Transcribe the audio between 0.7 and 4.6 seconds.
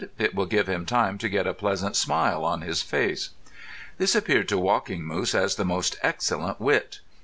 time to get a pleasant smile on his face." This appeared to